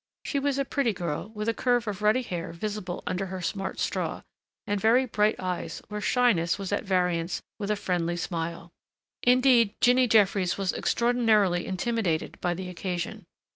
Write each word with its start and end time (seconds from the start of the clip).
She 0.25 0.39
was 0.39 0.57
a 0.57 0.65
pretty 0.65 0.93
girl, 0.93 1.29
with 1.35 1.47
a 1.47 1.53
curve 1.53 1.87
of 1.87 2.01
ruddy 2.01 2.23
hair 2.23 2.53
visible 2.53 3.03
under 3.05 3.27
her 3.27 3.39
smart 3.39 3.77
straw, 3.79 4.23
and 4.65 4.81
very 4.81 5.05
bright 5.05 5.35
eyes, 5.39 5.79
where 5.89 6.01
shyness 6.01 6.57
was 6.57 6.71
at 6.71 6.83
variance 6.85 7.43
with 7.59 7.69
a 7.69 7.75
friendly 7.75 8.17
smile. 8.17 8.71
Indeed 9.21 9.75
Jinny 9.79 10.07
Jeffries 10.07 10.57
was 10.57 10.73
extraordinarily 10.73 11.67
intimidated 11.67 12.41
by 12.41 12.55
the 12.55 12.67
occasion. 12.67 13.25